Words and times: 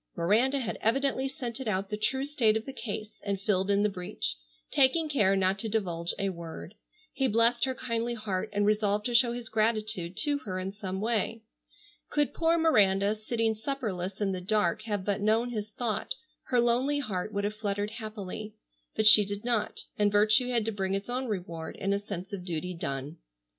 Miranda 0.17 0.57
had 0.57 0.79
evidently 0.81 1.27
scented 1.27 1.67
out 1.67 1.91
the 1.91 1.95
true 1.95 2.25
state 2.25 2.57
of 2.57 2.65
the 2.65 2.73
case 2.73 3.21
and 3.23 3.39
filled 3.39 3.69
in 3.69 3.83
the 3.83 3.87
breach, 3.89 4.35
taking 4.71 5.07
care 5.07 5.35
not 5.35 5.59
to 5.59 5.69
divulge 5.69 6.11
a 6.17 6.29
word. 6.29 6.73
He 7.13 7.27
blest 7.27 7.65
her 7.65 7.75
kindly 7.75 8.15
heart 8.15 8.49
and 8.51 8.65
resolved 8.65 9.05
to 9.05 9.13
show 9.13 9.31
his 9.33 9.47
gratitude 9.47 10.17
to 10.23 10.39
her 10.39 10.57
in 10.57 10.71
some 10.71 11.01
way. 11.01 11.43
Could 12.09 12.33
poor 12.33 12.57
Miranda, 12.57 13.13
sitting 13.13 13.53
supperless 13.53 14.19
in 14.19 14.31
the 14.31 14.41
dark, 14.41 14.81
have 14.85 15.05
but 15.05 15.21
known 15.21 15.51
his 15.51 15.69
thought, 15.69 16.15
her 16.45 16.59
lonely 16.59 16.97
heart 16.97 17.31
would 17.31 17.43
have 17.43 17.53
fluttered 17.53 17.91
happily. 17.91 18.55
But 18.95 19.05
she 19.05 19.23
did 19.23 19.45
not, 19.45 19.81
and 19.99 20.11
virtue 20.11 20.47
had 20.49 20.65
to 20.65 20.71
bring 20.71 20.95
its 20.95 21.09
own 21.09 21.27
reward 21.27 21.75
in 21.75 21.93
a 21.93 21.99
sense 21.99 22.33
of 22.33 22.43
duty 22.43 22.73
done. 22.73 23.17